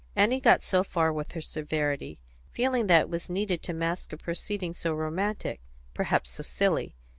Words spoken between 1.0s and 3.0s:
with her severity, feeling